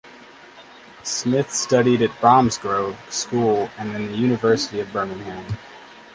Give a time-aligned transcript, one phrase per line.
[1.03, 5.45] Smith studied at Bromsgrove School and then the University of Birmingham.